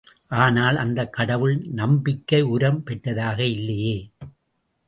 ஆனால் 0.27 0.75
அந்தக் 0.75 1.13
கடவுள் 1.13 1.57
நம்பிக்கை 1.57 2.41
உரம் 2.41 2.83
பெற்றதாக 2.85 3.39
இல்லையே. 3.39 4.11